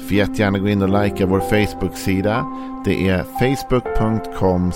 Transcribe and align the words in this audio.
Får 0.00 0.16
jättegärna 0.16 0.58
gå 0.58 0.68
in 0.68 0.82
och 0.82 1.02
likea 1.02 1.26
vår 1.26 1.40
Facebook-sida. 1.40 2.46
Det 2.84 3.08
är 3.08 3.22
facebook.com 3.22 4.72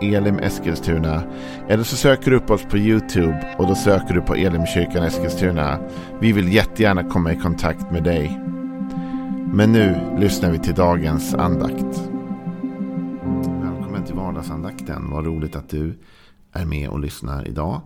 elimeskilstuna. 0.00 1.22
Eller 1.68 1.84
så 1.84 1.96
söker 1.96 2.30
du 2.30 2.36
upp 2.36 2.50
oss 2.50 2.64
på 2.64 2.78
YouTube 2.78 3.54
och 3.58 3.66
då 3.66 3.74
söker 3.74 4.14
du 4.14 4.20
på 4.20 4.34
Elimkyrkan 4.34 5.04
Eskilstuna. 5.04 5.78
Vi 6.20 6.32
vill 6.32 6.52
jättegärna 6.52 7.04
komma 7.04 7.32
i 7.32 7.36
kontakt 7.36 7.90
med 7.90 8.04
dig. 8.04 8.40
Men 9.52 9.72
nu 9.72 10.16
lyssnar 10.18 10.50
vi 10.50 10.58
till 10.58 10.74
dagens 10.74 11.34
andakt. 11.34 12.10
Välkommen 13.62 14.04
till 14.06 14.14
vardagsandakten. 14.14 15.10
Vad 15.10 15.26
roligt 15.26 15.56
att 15.56 15.68
du 15.68 15.98
är 16.52 16.64
med 16.64 16.88
och 16.88 17.00
lyssnar 17.00 17.48
idag. 17.48 17.80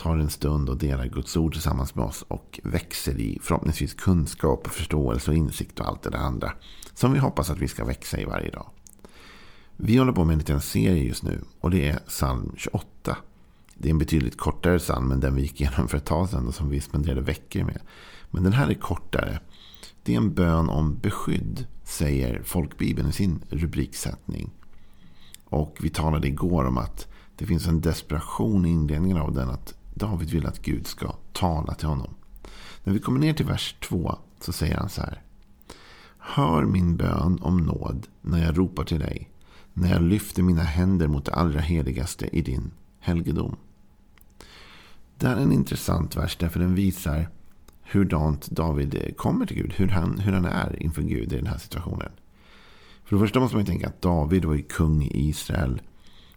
Tar 0.00 0.16
en 0.16 0.30
stund 0.30 0.68
och 0.68 0.76
delar 0.76 1.06
Guds 1.06 1.36
ord 1.36 1.52
tillsammans 1.52 1.94
med 1.94 2.04
oss 2.04 2.24
och 2.28 2.60
växer 2.62 3.20
i 3.20 3.38
förhoppningsvis 3.42 3.94
kunskap, 3.94 4.66
och 4.66 4.72
förståelse 4.72 5.30
och 5.30 5.36
insikt 5.36 5.80
och 5.80 5.88
allt 5.88 6.02
det 6.02 6.10
där 6.10 6.18
andra. 6.18 6.52
Som 6.94 7.12
vi 7.12 7.18
hoppas 7.18 7.50
att 7.50 7.58
vi 7.58 7.68
ska 7.68 7.84
växa 7.84 8.20
i 8.20 8.24
varje 8.24 8.50
dag. 8.50 8.66
Vi 9.76 9.96
håller 9.96 10.12
på 10.12 10.24
med 10.24 10.32
en 10.32 10.38
liten 10.38 10.60
serie 10.60 11.04
just 11.04 11.22
nu 11.22 11.40
och 11.60 11.70
det 11.70 11.88
är 11.88 11.98
psalm 11.98 12.52
28. 12.56 13.16
Det 13.74 13.88
är 13.88 13.90
en 13.90 13.98
betydligt 13.98 14.38
kortare 14.38 14.78
psalm 14.78 15.12
än 15.12 15.20
den 15.20 15.34
vi 15.34 15.42
gick 15.42 15.60
igenom 15.60 15.88
för 15.88 15.96
ett 15.96 16.04
tag 16.04 16.28
sedan 16.28 16.48
och 16.48 16.54
som 16.54 16.70
vi 16.70 16.80
spenderade 16.80 17.20
veckor 17.20 17.64
med. 17.64 17.80
Men 18.30 18.42
den 18.42 18.52
här 18.52 18.68
är 18.68 18.74
kortare. 18.74 19.40
Det 20.02 20.12
är 20.12 20.16
en 20.16 20.34
bön 20.34 20.68
om 20.68 20.98
beskydd, 20.98 21.66
säger 21.84 22.42
folkbibeln 22.42 23.08
i 23.08 23.12
sin 23.12 23.44
rubriksättning. 23.50 24.50
Och 25.44 25.76
vi 25.80 25.90
talade 25.90 26.28
igår 26.28 26.64
om 26.64 26.78
att 26.78 27.08
det 27.36 27.46
finns 27.46 27.66
en 27.66 27.80
desperation 27.80 28.66
i 28.66 28.68
inledningen 28.68 29.16
av 29.16 29.34
den. 29.34 29.50
Att 29.50 29.74
David 30.00 30.30
vill 30.30 30.46
att 30.46 30.62
Gud 30.62 30.86
ska 30.86 31.14
tala 31.32 31.74
till 31.74 31.88
honom. 31.88 32.14
När 32.84 32.92
vi 32.92 32.98
kommer 32.98 33.20
ner 33.20 33.32
till 33.32 33.46
vers 33.46 33.76
2 33.80 34.18
så 34.40 34.52
säger 34.52 34.76
han 34.76 34.88
så 34.88 35.00
här. 35.00 35.22
Hör 36.18 36.64
min 36.64 36.96
bön 36.96 37.38
om 37.42 37.56
nåd 37.56 38.06
när 38.20 38.44
jag 38.44 38.58
ropar 38.58 38.84
till 38.84 39.00
dig. 39.00 39.30
När 39.72 39.90
jag 39.90 40.02
lyfter 40.02 40.42
mina 40.42 40.62
händer 40.62 41.08
mot 41.08 41.24
det 41.24 41.34
allra 41.34 41.60
heligaste 41.60 42.36
i 42.36 42.42
din 42.42 42.70
helgedom. 43.00 43.56
Det 45.18 45.28
här 45.28 45.36
är 45.36 45.40
en 45.40 45.52
intressant 45.52 46.16
vers 46.16 46.36
därför 46.36 46.60
den 46.60 46.74
visar 46.74 47.28
hurdant 47.82 48.50
David 48.50 49.16
kommer 49.16 49.46
till 49.46 49.56
Gud. 49.56 49.72
Hur 49.72 49.88
han, 49.88 50.18
hur 50.18 50.32
han 50.32 50.44
är 50.44 50.82
inför 50.82 51.02
Gud 51.02 51.32
i 51.32 51.36
den 51.36 51.46
här 51.46 51.58
situationen. 51.58 52.12
För 53.04 53.16
det 53.16 53.20
första 53.20 53.40
måste 53.40 53.56
man 53.56 53.66
tänka 53.66 53.88
att 53.88 54.02
David 54.02 54.44
var 54.44 54.54
ju 54.54 54.62
kung 54.62 55.02
i 55.02 55.28
Israel. 55.28 55.82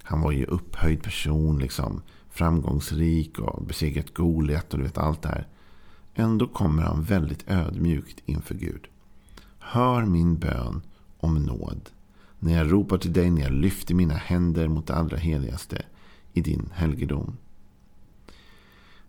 Han 0.03 0.21
var 0.21 0.31
ju 0.31 0.45
upphöjd 0.45 1.03
person, 1.03 1.59
liksom 1.59 2.01
framgångsrik 2.33 3.39
och 3.39 3.63
besegrat 3.63 4.13
Goliat 4.13 4.73
och 4.73 4.79
du 4.79 4.85
vet 4.85 4.97
allt 4.97 5.21
det 5.21 5.29
här. 5.29 5.47
Ändå 6.15 6.47
kommer 6.47 6.83
han 6.83 7.03
väldigt 7.03 7.49
ödmjukt 7.49 8.21
inför 8.25 8.55
Gud. 8.55 8.87
Hör 9.59 10.05
min 10.05 10.35
bön 10.35 10.81
om 11.19 11.43
nåd. 11.43 11.89
När 12.39 12.57
jag 12.57 12.71
ropar 12.71 12.97
till 12.97 13.13
dig, 13.13 13.29
när 13.29 13.41
jag 13.41 13.51
lyfter 13.51 13.95
mina 13.95 14.13
händer 14.13 14.67
mot 14.67 14.87
det 14.87 14.95
allra 14.95 15.17
heligaste 15.17 15.81
i 16.33 16.41
din 16.41 16.69
helgedom. 16.73 17.37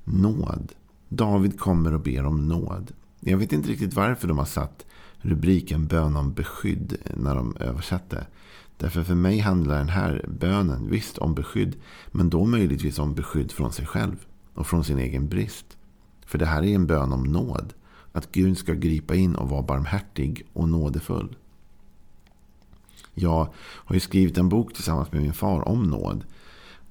Nåd. 0.04 0.72
David 1.08 1.60
kommer 1.60 1.94
och 1.94 2.00
ber 2.00 2.24
om 2.24 2.48
nåd. 2.48 2.92
Jag 3.20 3.38
vet 3.38 3.52
inte 3.52 3.68
riktigt 3.68 3.94
varför 3.94 4.28
de 4.28 4.38
har 4.38 4.44
satt 4.44 4.86
rubriken 5.16 5.86
bön 5.86 6.16
om 6.16 6.32
beskydd 6.32 6.96
när 7.16 7.34
de 7.34 7.56
översatte. 7.56 8.26
Därför 8.76 9.02
för 9.02 9.14
mig 9.14 9.38
handlar 9.38 9.78
den 9.78 9.88
här 9.88 10.24
bönen 10.28 10.90
visst 10.90 11.18
om 11.18 11.34
beskydd. 11.34 11.76
Men 12.08 12.30
då 12.30 12.44
möjligtvis 12.44 12.98
om 12.98 13.14
beskydd 13.14 13.52
från 13.52 13.72
sig 13.72 13.86
själv. 13.86 14.26
Och 14.54 14.66
från 14.66 14.84
sin 14.84 14.98
egen 14.98 15.28
brist. 15.28 15.76
För 16.26 16.38
det 16.38 16.46
här 16.46 16.62
är 16.62 16.74
en 16.74 16.86
bön 16.86 17.12
om 17.12 17.22
nåd. 17.22 17.74
Att 18.12 18.32
Gud 18.32 18.58
ska 18.58 18.72
gripa 18.72 19.14
in 19.14 19.34
och 19.34 19.48
vara 19.48 19.62
barmhärtig 19.62 20.46
och 20.52 20.68
nådefull. 20.68 21.36
Jag 23.14 23.48
har 23.56 23.94
ju 23.94 24.00
skrivit 24.00 24.38
en 24.38 24.48
bok 24.48 24.74
tillsammans 24.74 25.12
med 25.12 25.22
min 25.22 25.32
far 25.32 25.68
om 25.68 25.82
nåd. 25.82 26.24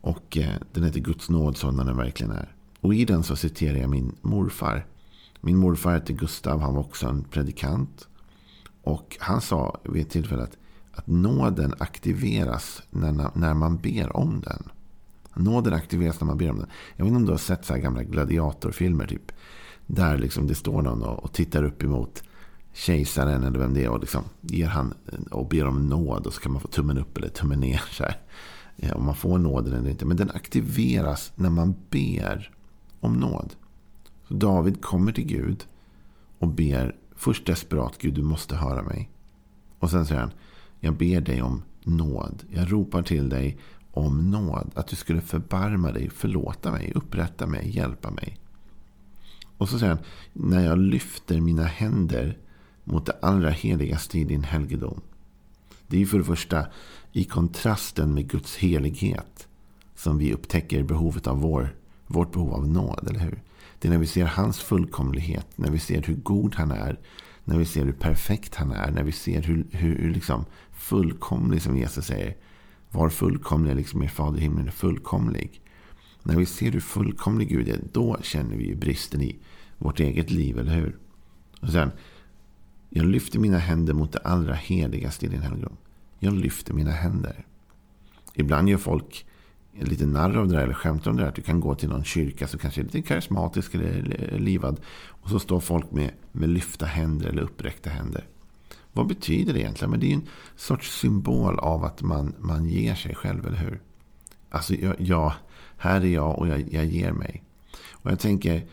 Och 0.01 0.37
eh, 0.37 0.55
den 0.73 0.83
heter 0.83 0.99
Guds 0.99 1.29
nåd 1.29 1.57
sådan 1.57 1.85
den 1.85 1.97
verkligen 1.97 2.31
är. 2.31 2.55
Och 2.79 2.93
i 2.93 3.05
den 3.05 3.23
så 3.23 3.35
citerar 3.35 3.77
jag 3.77 3.89
min 3.89 4.15
morfar. 4.21 4.85
Min 5.41 5.57
morfar 5.57 5.93
hette 5.93 6.13
Gustav. 6.13 6.61
Han 6.61 6.73
var 6.73 6.81
också 6.81 7.07
en 7.07 7.23
predikant. 7.23 8.07
Och 8.83 9.17
han 9.19 9.41
sa 9.41 9.79
vid 9.83 10.01
ett 10.01 10.09
tillfälle 10.09 10.43
att 10.43 10.57
att 10.93 11.07
nåden 11.07 11.73
aktiveras 11.79 12.81
när, 12.89 13.37
när 13.37 13.53
man 13.53 13.77
ber 13.77 14.17
om 14.17 14.41
den. 14.41 14.63
Nåden 15.35 15.73
aktiveras 15.73 16.19
när 16.19 16.27
man 16.27 16.37
ber 16.37 16.49
om 16.49 16.57
den. 16.57 16.67
Jag 16.95 17.05
vet 17.05 17.09
inte 17.09 17.17
om 17.17 17.25
du 17.25 17.31
har 17.31 17.37
sett 17.37 17.65
så 17.65 17.73
här 17.73 17.81
gamla 17.81 18.03
gladiatorfilmer. 18.03 19.07
Typ, 19.07 19.31
där 19.87 20.17
liksom 20.17 20.47
det 20.47 20.55
står 20.55 20.81
någon 20.81 21.03
och, 21.03 21.23
och 21.23 21.33
tittar 21.33 21.63
upp 21.63 21.83
emot 21.83 22.23
kejsaren 22.73 23.43
eller 23.43 23.59
vem 23.59 23.73
det 23.73 23.83
är. 23.83 23.89
Och 23.89 23.99
liksom 23.99 24.23
ger 24.41 24.67
han 24.67 24.93
och 25.31 25.47
ber 25.47 25.65
om 25.65 25.89
nåd. 25.89 26.27
Och 26.27 26.33
så 26.33 26.41
kan 26.41 26.51
man 26.51 26.61
få 26.61 26.67
tummen 26.67 26.97
upp 26.97 27.17
eller 27.17 27.29
tummen 27.29 27.59
ner. 27.59 27.81
Så 27.91 28.03
här. 28.03 28.17
Om 28.95 29.05
man 29.05 29.15
får 29.15 29.37
nåden 29.37 29.73
eller 29.73 29.89
inte. 29.89 30.05
Men 30.05 30.17
den 30.17 30.31
aktiveras 30.31 31.31
när 31.35 31.49
man 31.49 31.75
ber 31.89 32.51
om 32.99 33.13
nåd. 33.13 33.55
Så 34.27 34.33
David 34.33 34.81
kommer 34.81 35.11
till 35.11 35.25
Gud 35.27 35.65
och 36.39 36.47
ber 36.47 36.95
först 37.15 37.45
desperat. 37.45 37.97
Gud 37.97 38.13
du 38.13 38.21
måste 38.21 38.55
höra 38.55 38.81
mig. 38.81 39.09
Och 39.79 39.89
sen 39.89 40.05
säger 40.05 40.21
han. 40.21 40.31
Jag 40.83 40.93
ber 40.93 41.21
dig 41.21 41.41
om 41.41 41.61
nåd. 41.83 42.43
Jag 42.49 42.71
ropar 42.71 43.03
till 43.03 43.29
dig 43.29 43.57
om 43.91 44.31
nåd. 44.31 44.71
Att 44.75 44.87
du 44.87 44.95
skulle 44.95 45.21
förbarma 45.21 45.91
dig, 45.91 46.09
förlåta 46.09 46.71
mig, 46.71 46.91
upprätta 46.95 47.47
mig, 47.47 47.75
hjälpa 47.75 48.11
mig. 48.11 48.37
Och 49.57 49.69
så 49.69 49.79
säger 49.79 49.93
han, 49.93 50.03
när 50.33 50.65
jag 50.65 50.77
lyfter 50.77 51.41
mina 51.41 51.63
händer 51.63 52.37
mot 52.83 53.05
det 53.05 53.17
allra 53.21 53.49
heligaste 53.49 54.19
i 54.19 54.23
din 54.23 54.43
helgedom. 54.43 55.01
Det 55.87 55.95
är 55.95 55.99
ju 55.99 56.05
för 56.05 56.17
det 56.17 56.23
första 56.23 56.65
i 57.11 57.23
kontrasten 57.23 58.13
med 58.13 58.29
Guds 58.29 58.55
helighet 58.55 59.47
som 59.95 60.17
vi 60.17 60.33
upptäcker 60.33 60.83
behovet 60.83 61.27
av 61.27 61.41
vår, 61.41 61.75
vårt 62.07 62.31
behov 62.31 62.53
av 62.53 62.67
nåd, 62.67 63.07
eller 63.09 63.19
hur? 63.19 63.41
Det 63.79 63.87
är 63.87 63.91
när 63.91 63.99
vi 63.99 64.07
ser 64.07 64.25
hans 64.25 64.59
fullkomlighet, 64.59 65.47
när 65.55 65.71
vi 65.71 65.79
ser 65.79 66.01
hur 66.01 66.15
god 66.15 66.55
han 66.55 66.71
är, 66.71 66.99
när 67.43 67.57
vi 67.57 67.65
ser 67.65 67.85
hur 67.85 67.91
perfekt 67.91 68.55
han 68.55 68.71
är, 68.71 68.91
när 68.91 69.03
vi 69.03 69.11
ser 69.11 69.41
hur, 69.41 69.65
hur, 69.71 69.97
hur 69.97 70.13
liksom 70.13 70.45
fullkomlig 70.83 71.61
som 71.61 71.77
Jesus 71.77 72.05
säger. 72.05 72.35
Var 72.91 73.09
fullkomlig 73.09 73.75
liksom 73.75 74.03
er 74.03 74.07
fader 74.07 74.37
i 74.37 74.41
himlen 74.41 74.67
är 74.67 74.71
fullkomlig. 74.71 75.61
När 76.23 76.35
vi 76.35 76.45
ser 76.45 76.71
hur 76.71 76.79
fullkomlig 76.79 77.49
Gud 77.49 77.69
är, 77.69 77.79
då 77.91 78.17
känner 78.21 78.55
vi 78.55 78.67
ju 78.67 78.75
bristen 78.75 79.21
i 79.21 79.39
vårt 79.77 79.99
eget 79.99 80.31
liv, 80.31 80.59
eller 80.59 80.75
hur? 80.75 80.97
Och 81.61 81.69
sen, 81.69 81.91
jag 82.89 83.05
lyfter 83.05 83.39
mina 83.39 83.57
händer 83.57 83.93
mot 83.93 84.11
det 84.11 84.19
allra 84.19 84.53
heligaste 84.53 85.25
i 85.25 85.29
din 85.29 85.41
helgedom. 85.41 85.77
Jag 86.19 86.33
lyfter 86.33 86.73
mina 86.73 86.91
händer. 86.91 87.45
Ibland 88.33 88.69
gör 88.69 88.77
folk 88.77 89.25
lite 89.79 90.05
narr 90.05 90.37
av 90.37 90.47
det 90.47 90.55
där, 90.55 90.63
eller 90.63 90.73
skämtar 90.73 91.11
om 91.11 91.17
det 91.17 91.23
där. 91.23 91.29
Att 91.29 91.35
du 91.35 91.41
kan 91.41 91.59
gå 91.59 91.75
till 91.75 91.89
någon 91.89 92.03
kyrka 92.03 92.47
som 92.47 92.59
kanske 92.59 92.81
är 92.81 92.83
lite 92.83 93.01
karismatisk 93.01 93.75
eller 93.75 94.39
livad. 94.39 94.79
Och 95.07 95.29
så 95.29 95.39
står 95.39 95.59
folk 95.59 95.91
med, 95.91 96.11
med 96.31 96.49
lyfta 96.49 96.85
händer 96.85 97.29
eller 97.29 97.41
uppräckta 97.41 97.89
händer. 97.89 98.27
Vad 98.93 99.07
betyder 99.07 99.53
det 99.53 99.59
egentligen? 99.59 99.91
Men 99.91 99.99
det 99.99 100.11
är 100.11 100.13
en 100.13 100.27
sorts 100.55 100.99
symbol 100.99 101.59
av 101.59 101.83
att 101.83 102.01
man, 102.01 102.35
man 102.39 102.65
ger 102.65 102.95
sig 102.95 103.15
själv, 103.15 103.47
eller 103.47 103.57
hur? 103.57 103.81
Alltså, 104.49 104.75
jag, 104.75 104.95
jag 104.97 105.33
här 105.77 106.01
är 106.01 106.05
jag 106.05 106.39
och 106.39 106.47
jag, 106.47 106.73
jag 106.73 106.85
ger 106.85 107.11
mig. 107.11 107.43
Och 107.91 108.11
jag 108.11 108.19
tänker, 108.19 108.67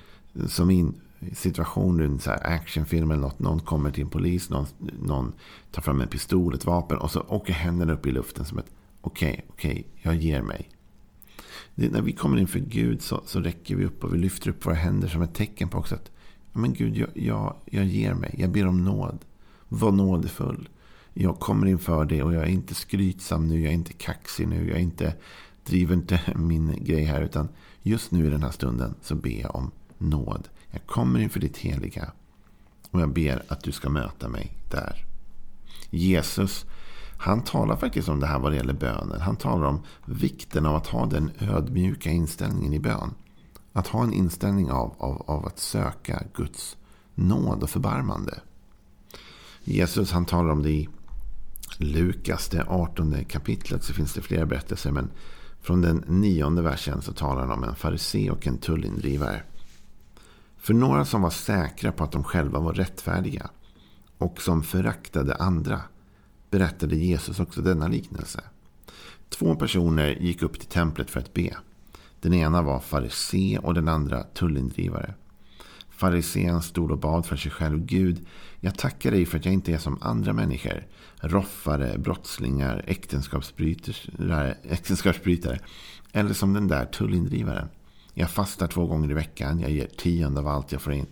som 0.46 0.68
min 0.68 0.94
situation, 1.32 2.00
en 2.00 2.18
så 2.18 2.30
actionfilm 2.30 3.10
eller 3.10 3.22
något. 3.22 3.38
Någon 3.38 3.60
kommer 3.60 3.90
till 3.90 4.02
en 4.02 4.10
polis, 4.10 4.50
någon, 4.50 4.66
någon 5.02 5.32
tar 5.70 5.82
fram 5.82 6.00
en 6.00 6.08
pistol, 6.08 6.54
ett 6.54 6.64
vapen. 6.64 6.98
Och 6.98 7.10
så 7.10 7.20
åker 7.20 7.52
händerna 7.52 7.92
upp 7.92 8.06
i 8.06 8.12
luften 8.12 8.44
som 8.44 8.58
ett 8.58 8.72
okej, 9.00 9.30
okay, 9.30 9.44
okej, 9.48 9.70
okay, 9.70 9.84
jag 10.02 10.14
ger 10.14 10.42
mig. 10.42 10.68
Det, 11.74 11.88
när 11.88 12.02
vi 12.02 12.12
kommer 12.12 12.38
inför 12.38 12.58
Gud 12.58 13.02
så, 13.02 13.22
så 13.26 13.40
räcker 13.40 13.76
vi 13.76 13.84
upp 13.84 14.04
och 14.04 14.14
vi 14.14 14.18
lyfter 14.18 14.50
upp 14.50 14.66
våra 14.66 14.74
händer 14.74 15.08
som 15.08 15.22
ett 15.22 15.34
tecken 15.34 15.68
på 15.68 15.78
också 15.78 15.94
att 15.94 16.10
men 16.52 16.72
Gud, 16.72 16.96
jag, 16.96 17.08
jag, 17.14 17.56
jag 17.64 17.84
ger 17.84 18.14
mig. 18.14 18.34
Jag 18.38 18.50
ber 18.50 18.66
om 18.66 18.84
nåd. 18.84 19.18
Var 19.72 19.92
nådefull. 19.92 20.68
Jag 21.14 21.40
kommer 21.40 21.66
inför 21.66 22.04
dig 22.04 22.22
och 22.22 22.34
jag 22.34 22.42
är 22.42 22.48
inte 22.48 22.74
skrytsam 22.74 23.48
nu. 23.48 23.60
Jag 23.60 23.70
är 23.70 23.74
inte 23.74 23.92
kaxig 23.92 24.48
nu. 24.48 24.68
Jag 24.68 24.76
är 24.76 24.82
inte, 24.82 25.14
driver 25.64 25.94
inte 25.94 26.20
min 26.36 26.84
grej 26.84 27.04
här. 27.04 27.22
Utan 27.22 27.48
just 27.82 28.10
nu 28.10 28.26
i 28.26 28.30
den 28.30 28.42
här 28.42 28.50
stunden 28.50 28.94
så 29.02 29.14
ber 29.14 29.40
jag 29.40 29.56
om 29.56 29.70
nåd. 29.98 30.48
Jag 30.70 30.86
kommer 30.86 31.20
inför 31.20 31.40
ditt 31.40 31.56
heliga. 31.56 32.12
Och 32.90 33.00
jag 33.00 33.12
ber 33.12 33.42
att 33.48 33.62
du 33.62 33.72
ska 33.72 33.88
möta 33.88 34.28
mig 34.28 34.52
där. 34.70 35.04
Jesus, 35.90 36.66
han 37.18 37.44
talar 37.44 37.76
faktiskt 37.76 38.08
om 38.08 38.20
det 38.20 38.26
här 38.26 38.38
vad 38.38 38.52
det 38.52 38.56
gäller 38.56 38.74
bönen. 38.74 39.20
Han 39.20 39.36
talar 39.36 39.66
om 39.66 39.80
vikten 40.04 40.66
av 40.66 40.76
att 40.76 40.86
ha 40.86 41.06
den 41.06 41.30
ödmjuka 41.38 42.10
inställningen 42.10 42.72
i 42.72 42.80
bön. 42.80 43.14
Att 43.72 43.86
ha 43.86 44.02
en 44.02 44.12
inställning 44.12 44.70
av, 44.70 44.94
av, 44.98 45.22
av 45.26 45.46
att 45.46 45.58
söka 45.58 46.22
Guds 46.34 46.76
nåd 47.14 47.62
och 47.62 47.70
förbarmande. 47.70 48.40
Jesus 49.64 50.12
han 50.12 50.26
talar 50.26 50.50
om 50.50 50.62
det 50.62 50.70
i 50.70 50.88
Lukas, 51.76 52.48
det 52.48 52.64
18 52.68 53.24
kapitlet, 53.24 53.84
så 53.84 53.92
finns 53.92 54.14
det 54.14 54.22
flera 54.22 54.46
berättelser. 54.46 54.90
Men 54.90 55.10
från 55.60 55.80
den 55.80 56.04
nionde 56.06 56.62
versen 56.62 57.02
så 57.02 57.12
talar 57.12 57.40
han 57.40 57.50
om 57.50 57.64
en 57.64 57.74
farisé 57.74 58.30
och 58.30 58.46
en 58.46 58.58
tullindrivare. 58.58 59.42
För 60.56 60.74
några 60.74 61.04
som 61.04 61.22
var 61.22 61.30
säkra 61.30 61.92
på 61.92 62.04
att 62.04 62.12
de 62.12 62.24
själva 62.24 62.58
var 62.58 62.74
rättfärdiga 62.74 63.50
och 64.18 64.42
som 64.42 64.62
föraktade 64.62 65.34
andra 65.34 65.80
berättade 66.50 66.96
Jesus 66.96 67.40
också 67.40 67.62
denna 67.62 67.88
liknelse. 67.88 68.40
Två 69.28 69.56
personer 69.56 70.06
gick 70.06 70.42
upp 70.42 70.58
till 70.58 70.68
templet 70.68 71.10
för 71.10 71.20
att 71.20 71.34
be. 71.34 71.56
Den 72.20 72.34
ena 72.34 72.62
var 72.62 72.80
farisé 72.80 73.58
och 73.62 73.74
den 73.74 73.88
andra 73.88 74.22
tullindrivare. 74.22 75.14
Farisén 76.00 76.62
stod 76.62 76.90
och 76.90 76.98
bad 76.98 77.26
för 77.26 77.36
sig 77.36 77.50
själv. 77.50 77.84
Gud, 77.84 78.26
jag 78.60 78.78
tackar 78.78 79.10
dig 79.10 79.26
för 79.26 79.38
att 79.38 79.44
jag 79.44 79.54
inte 79.54 79.72
är 79.72 79.78
som 79.78 79.98
andra 80.00 80.32
människor. 80.32 80.86
Roffare, 81.20 81.98
brottslingar, 81.98 82.84
äktenskapsbrytare, 82.86 84.56
äktenskapsbrytare. 84.62 85.58
Eller 86.12 86.34
som 86.34 86.52
den 86.52 86.68
där 86.68 86.84
tullindrivaren. 86.84 87.68
Jag 88.14 88.30
fastar 88.30 88.66
två 88.66 88.86
gånger 88.86 89.10
i 89.10 89.14
veckan. 89.14 89.60
Jag 89.60 89.70
ger 89.70 89.86
tionde 89.86 90.40
av 90.40 90.48
allt 90.48 90.72
jag 90.72 90.82
får 90.82 90.92
in. 90.92 91.06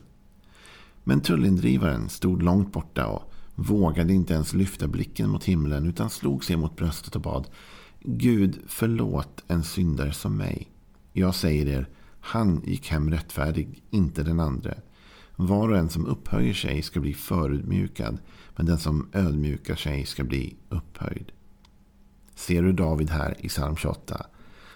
Men 1.05 1.21
tullindrivaren 1.21 2.09
stod 2.09 2.43
långt 2.43 2.73
borta 2.73 3.07
och 3.07 3.33
vågade 3.55 4.13
inte 4.13 4.35
ens 4.35 4.55
lyfta 4.55 4.89
blicken 4.89 5.31
mot 5.31 5.45
himlen 5.45 5.87
utan 5.87 6.11
slog 6.11 6.45
sig 6.45 6.57
mot 6.57 6.77
bröstet 6.77 7.17
och 7.17 7.23
bad. 7.23 7.49
Gud, 8.01 8.59
förlåt 8.67 9.45
en 9.49 9.65
syndare 9.65 10.13
som 10.13 10.37
mig. 10.37 10.69
Jag 11.13 11.35
säger 11.35 11.67
er, 11.67 11.89
han 12.21 12.63
gick 12.65 12.89
hem 12.89 13.11
rättfärdig, 13.11 13.83
inte 13.91 14.23
den 14.23 14.41
andre. 14.41 14.81
Var 15.37 15.69
och 15.69 15.77
en 15.77 15.89
som 15.89 16.07
upphöjer 16.07 16.55
sig 16.55 16.83
ska 16.83 17.01
bli 17.01 17.15
förödmjukad, 17.15 18.19
men 18.57 18.67
den 18.67 18.79
som 18.79 19.09
ödmjukar 19.13 19.77
sig 19.77 20.07
ska 20.07 20.25
bli 20.25 20.57
upphöjd. 20.69 21.33
Ser 22.35 22.63
du 22.63 22.73
David 22.73 23.11
här 23.11 23.37
i 23.39 23.49
psalm 23.49 23.77
28, 23.77 24.27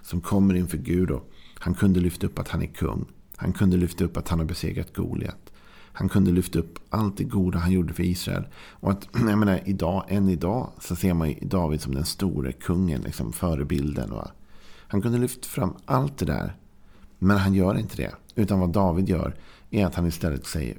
som 0.03 0.21
kommer 0.21 0.55
inför 0.55 0.79
Gud 0.79 1.11
och 1.11 1.31
han 1.59 1.75
kunde 1.75 2.00
lyfta 2.00 2.27
upp 2.27 2.39
att 2.39 2.49
han 2.49 2.62
är 2.62 2.67
kung. 2.67 3.05
Han 3.37 3.53
kunde 3.53 3.77
lyfta 3.77 4.05
upp 4.05 4.17
att 4.17 4.29
han 4.29 4.38
har 4.38 4.47
besegrat 4.47 4.95
Goliat. 4.95 5.53
Han 5.93 6.09
kunde 6.09 6.33
lyfta 6.33 6.59
upp 6.59 6.79
allt 6.91 7.17
det 7.17 7.25
goda 7.25 7.59
han 7.59 7.73
gjorde 7.73 7.95
för 7.95 8.03
Israel. 8.03 8.45
Och 8.55 8.91
att, 8.91 9.09
jag 9.12 9.38
menar, 9.38 9.61
idag, 9.65 10.05
än 10.09 10.29
idag 10.29 10.73
så 10.81 10.97
ser 10.97 11.15
man 11.15 11.35
David 11.43 11.81
som 11.81 11.95
den 11.95 12.05
store 12.05 12.53
kungen, 12.53 13.00
liksom 13.00 13.33
förebilden. 13.33 14.11
Va? 14.11 14.31
Han 14.88 15.03
kunde 15.03 15.19
lyfta 15.19 15.49
fram 15.49 15.77
allt 15.85 16.19
det 16.19 16.27
där. 16.27 16.56
Men 17.23 17.39
han 17.39 17.55
gör 17.55 17.79
inte 17.79 17.97
det. 17.97 18.15
Utan 18.35 18.61
vad 18.61 18.71
David 18.71 19.09
gör 19.09 19.35
är 19.71 19.87
att 19.87 19.95
han 19.95 20.07
istället 20.07 20.47
säger, 20.47 20.79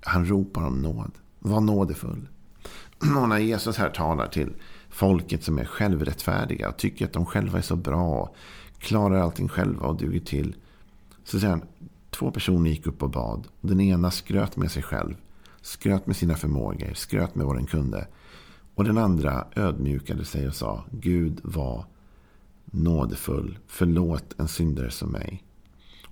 han 0.00 0.26
ropar 0.26 0.66
om 0.66 0.82
nåd. 0.82 1.10
Var 1.38 1.60
nådefull. 1.60 2.28
Och 3.20 3.28
när 3.28 3.38
Jesus 3.38 3.76
här 3.76 3.90
talar 3.90 4.26
till 4.26 4.52
folket 4.90 5.44
som 5.44 5.58
är 5.58 5.64
självrättfärdiga 5.64 6.68
och 6.68 6.76
tycker 6.76 7.04
att 7.04 7.12
de 7.12 7.26
själva 7.26 7.58
är 7.58 7.62
så 7.62 7.76
bra, 7.76 8.34
klarar 8.78 9.20
allting 9.20 9.48
själva 9.48 9.86
och 9.86 9.96
duger 9.96 10.20
till. 10.20 10.56
Så 11.24 11.40
säger 11.40 11.50
han, 11.50 11.62
två 12.10 12.30
personer 12.30 12.70
gick 12.70 12.86
upp 12.86 13.02
och 13.02 13.10
bad. 13.10 13.48
Den 13.60 13.80
ena 13.80 14.10
skröt 14.10 14.56
med 14.56 14.70
sig 14.70 14.82
själv, 14.82 15.14
skröt 15.60 16.06
med 16.06 16.16
sina 16.16 16.34
förmågor, 16.34 16.94
skröt 16.94 17.34
med 17.34 17.46
vad 17.46 17.56
den 17.56 17.66
kunde. 17.66 18.06
Och 18.74 18.84
den 18.84 18.98
andra 18.98 19.46
ödmjukade 19.56 20.24
sig 20.24 20.48
och 20.48 20.54
sa, 20.54 20.84
Gud 20.90 21.40
var 21.42 21.84
nådefull, 22.64 23.58
förlåt 23.66 24.34
en 24.38 24.48
syndare 24.48 24.90
som 24.90 25.10
mig. 25.12 25.42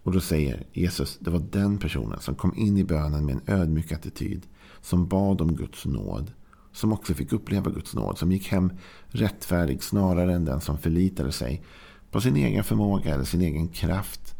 Och 0.03 0.13
då 0.13 0.21
säger 0.21 0.67
Jesus, 0.73 1.19
det 1.21 1.31
var 1.31 1.43
den 1.51 1.79
personen 1.79 2.21
som 2.21 2.35
kom 2.35 2.55
in 2.57 2.79
i 2.79 2.85
bönen 2.85 3.27
med 3.27 3.35
en 3.35 3.55
ödmjuk 3.55 3.93
attityd. 3.93 4.47
Som 4.81 5.09
bad 5.09 5.41
om 5.41 5.57
Guds 5.57 5.87
nåd. 5.87 6.33
Som 6.73 6.93
också 6.93 7.15
fick 7.15 7.33
uppleva 7.33 7.71
Guds 7.71 7.95
nåd. 7.95 8.19
Som 8.19 8.33
gick 8.33 8.49
hem 8.49 8.73
rättfärdig 9.09 9.83
snarare 9.83 10.35
än 10.35 10.45
den 10.45 10.61
som 10.61 10.79
förlitade 10.79 11.33
sig 11.33 11.63
på 12.11 12.21
sin 12.21 12.37
egen 12.37 12.65
förmåga 12.65 13.15
eller 13.15 13.25
sin 13.25 13.41
egen 13.41 13.69
kraft. 13.69 14.35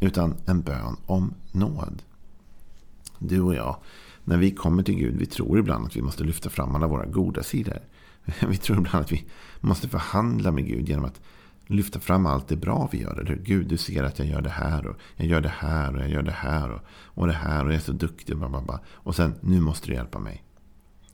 Utan 0.00 0.34
en 0.46 0.60
bön 0.60 0.96
om 1.06 1.34
nåd. 1.52 2.02
Du 3.18 3.40
och 3.40 3.54
jag, 3.54 3.76
när 4.24 4.36
vi 4.36 4.50
kommer 4.50 4.82
till 4.82 4.94
Gud, 4.94 5.16
vi 5.16 5.26
tror 5.26 5.58
ibland 5.58 5.86
att 5.86 5.96
vi 5.96 6.02
måste 6.02 6.24
lyfta 6.24 6.50
fram 6.50 6.74
alla 6.74 6.86
våra 6.86 7.06
goda 7.06 7.42
sidor. 7.42 7.78
Vi 8.48 8.56
tror 8.56 8.78
ibland 8.78 9.04
att 9.04 9.12
vi 9.12 9.24
måste 9.60 9.88
förhandla 9.88 10.50
med 10.50 10.66
Gud 10.66 10.88
genom 10.88 11.04
att 11.04 11.20
lyfta 11.66 12.00
fram 12.00 12.26
allt 12.26 12.48
det 12.48 12.56
bra 12.56 12.88
vi 12.92 13.00
gör. 13.00 13.20
Eller, 13.20 13.36
Gud, 13.36 13.66
du 13.66 13.76
ser 13.76 14.04
att 14.04 14.18
jag 14.18 14.28
gör 14.28 14.40
det 14.40 14.50
här 14.50 14.86
och 14.86 14.96
jag 15.16 15.26
gör 15.26 15.40
det 15.40 15.52
här 15.58 15.94
och 15.96 16.00
jag 16.00 16.10
gör 16.10 16.22
det 16.22 16.32
här 16.32 16.70
och, 16.70 16.80
och 16.90 17.26
det 17.26 17.32
här 17.32 17.64
och 17.64 17.70
jag 17.70 17.76
är 17.76 17.80
så 17.80 17.92
duktig. 17.92 18.34
Och, 18.34 18.38
bla 18.38 18.48
bla 18.48 18.62
bla. 18.62 18.80
och 18.88 19.16
sen, 19.16 19.34
nu 19.40 19.60
måste 19.60 19.86
du 19.86 19.94
hjälpa 19.94 20.18
mig. 20.18 20.44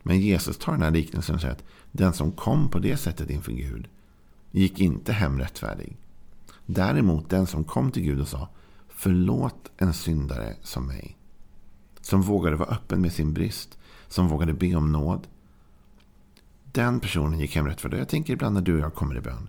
Men 0.02 0.20
Jesus 0.20 0.58
tar 0.58 0.72
den 0.72 0.82
här 0.82 0.90
liknelsen 0.90 1.34
och 1.34 1.40
säger 1.40 1.54
att 1.54 1.64
den 1.92 2.12
som 2.12 2.32
kom 2.32 2.68
på 2.68 2.78
det 2.78 2.96
sättet 2.96 3.30
inför 3.30 3.52
Gud 3.52 3.88
gick 4.50 4.80
inte 4.80 5.12
hem 5.12 5.38
rättfärdig. 5.38 5.96
Däremot 6.66 7.30
den 7.30 7.46
som 7.46 7.64
kom 7.64 7.90
till 7.90 8.02
Gud 8.02 8.20
och 8.20 8.28
sa 8.28 8.48
förlåt 8.88 9.70
en 9.76 9.92
syndare 9.92 10.54
som 10.62 10.86
mig. 10.86 11.16
Som 12.00 12.22
vågade 12.22 12.56
vara 12.56 12.68
öppen 12.68 13.00
med 13.00 13.12
sin 13.12 13.32
brist. 13.32 13.78
Som 14.08 14.28
vågade 14.28 14.52
be 14.52 14.74
om 14.74 14.92
nåd. 14.92 15.26
Den 16.72 17.00
personen 17.00 17.38
gick 17.38 17.56
hem 17.56 17.66
rättfärdig. 17.66 17.98
Jag 17.98 18.08
tänker 18.08 18.32
ibland 18.32 18.54
när 18.54 18.62
du 18.62 18.74
och 18.74 18.80
jag 18.80 18.94
kommer 18.94 19.16
i 19.16 19.20
bön. 19.20 19.48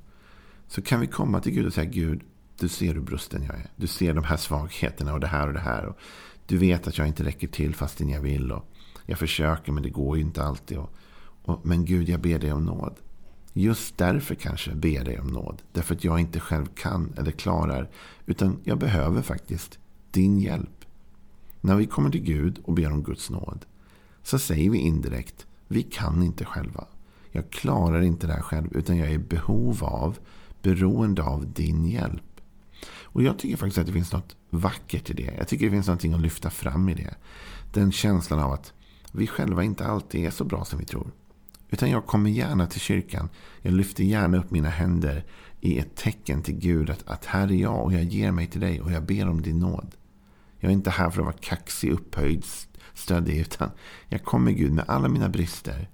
Så 0.67 0.81
kan 0.81 0.99
vi 0.99 1.07
komma 1.07 1.39
till 1.39 1.51
Gud 1.53 1.65
och 1.65 1.73
säga 1.73 1.89
Gud, 1.89 2.21
du 2.59 2.69
ser 2.69 2.93
hur 2.93 3.01
brusten 3.01 3.43
jag 3.43 3.55
är. 3.55 3.69
Du 3.75 3.87
ser 3.87 4.13
de 4.13 4.23
här 4.23 4.37
svagheterna 4.37 5.13
och 5.13 5.19
det 5.19 5.27
här 5.27 5.47
och 5.47 5.53
det 5.53 5.59
här. 5.59 5.85
Och 5.85 5.97
du 6.45 6.57
vet 6.57 6.87
att 6.87 6.97
jag 6.97 7.07
inte 7.07 7.23
räcker 7.23 7.47
till 7.47 7.75
fastän 7.75 8.09
jag 8.09 8.21
vill. 8.21 8.51
Och 8.51 8.65
jag 9.05 9.19
försöker 9.19 9.71
men 9.71 9.83
det 9.83 9.89
går 9.89 10.17
ju 10.17 10.23
inte 10.23 10.43
alltid. 10.43 10.77
Och, 10.77 10.93
och, 11.43 11.65
men 11.65 11.85
Gud, 11.85 12.09
jag 12.09 12.21
ber 12.21 12.39
dig 12.39 12.53
om 12.53 12.65
nåd. 12.65 12.95
Just 13.53 13.97
därför 13.97 14.35
kanske 14.35 14.71
jag 14.71 14.79
ber 14.79 15.03
dig 15.03 15.19
om 15.19 15.27
nåd. 15.27 15.61
Därför 15.71 15.95
att 15.95 16.03
jag 16.03 16.19
inte 16.19 16.39
själv 16.39 16.65
kan 16.65 17.13
eller 17.17 17.31
klarar. 17.31 17.89
Utan 18.25 18.59
jag 18.63 18.77
behöver 18.77 19.21
faktiskt 19.21 19.79
din 20.11 20.39
hjälp. 20.39 20.85
När 21.61 21.75
vi 21.75 21.85
kommer 21.85 22.09
till 22.09 22.23
Gud 22.23 22.59
och 22.63 22.73
ber 22.73 22.91
om 22.91 23.03
Guds 23.03 23.29
nåd. 23.29 23.65
Så 24.23 24.39
säger 24.39 24.69
vi 24.69 24.77
indirekt. 24.77 25.45
Vi 25.67 25.83
kan 25.83 26.23
inte 26.23 26.45
själva. 26.45 26.87
Jag 27.31 27.49
klarar 27.49 28.01
inte 28.01 28.27
det 28.27 28.33
här 28.33 28.41
själv. 28.41 28.77
Utan 28.77 28.97
jag 28.97 29.07
är 29.07 29.13
i 29.13 29.17
behov 29.17 29.83
av 29.83 30.17
beroende 30.63 31.23
av 31.23 31.53
din 31.53 31.85
hjälp. 31.85 32.41
Och 33.03 33.23
jag 33.23 33.39
tycker 33.39 33.57
faktiskt 33.57 33.77
att 33.77 33.85
det 33.85 33.93
finns 33.93 34.13
något 34.13 34.35
vackert 34.49 35.09
i 35.09 35.13
det. 35.13 35.33
Jag 35.37 35.47
tycker 35.47 35.65
det 35.65 35.71
finns 35.71 35.87
någonting 35.87 36.13
att 36.13 36.21
lyfta 36.21 36.49
fram 36.49 36.89
i 36.89 36.93
det. 36.93 37.15
Den 37.73 37.91
känslan 37.91 38.39
av 38.39 38.51
att 38.51 38.73
vi 39.11 39.27
själva 39.27 39.63
inte 39.63 39.85
alltid 39.85 40.25
är 40.25 40.31
så 40.31 40.43
bra 40.43 40.65
som 40.65 40.79
vi 40.79 40.85
tror. 40.85 41.11
Utan 41.69 41.89
jag 41.89 42.05
kommer 42.05 42.29
gärna 42.29 42.67
till 42.67 42.81
kyrkan. 42.81 43.29
Jag 43.61 43.73
lyfter 43.73 44.03
gärna 44.03 44.37
upp 44.37 44.51
mina 44.51 44.69
händer 44.69 45.25
i 45.61 45.79
ett 45.79 45.95
tecken 45.95 46.41
till 46.41 46.55
Gud 46.55 46.89
att, 46.89 47.07
att 47.07 47.25
här 47.25 47.51
är 47.51 47.55
jag 47.55 47.83
och 47.83 47.93
jag 47.93 48.03
ger 48.03 48.31
mig 48.31 48.47
till 48.47 48.61
dig 48.61 48.81
och 48.81 48.91
jag 48.91 49.03
ber 49.03 49.29
om 49.29 49.41
din 49.41 49.59
nåd. 49.59 49.95
Jag 50.59 50.69
är 50.69 50.73
inte 50.73 50.89
här 50.89 51.09
för 51.09 51.19
att 51.19 51.25
vara 51.25 51.35
kaxig, 51.39 51.91
upphöjd, 51.91 52.45
stöddig. 52.93 53.37
Utan 53.37 53.69
jag 54.07 54.23
kommer 54.23 54.51
Gud 54.51 54.71
med 54.71 54.85
alla 54.87 55.09
mina 55.09 55.29
brister. 55.29 55.89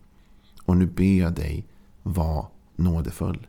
Och 0.66 0.78
nu 0.78 0.86
ber 0.86 1.20
jag 1.20 1.34
dig, 1.34 1.68
var 2.04 2.48
nådefull. 2.76 3.48